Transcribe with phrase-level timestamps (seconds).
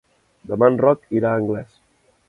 [0.51, 1.81] Demà en Roc irà a Anglès.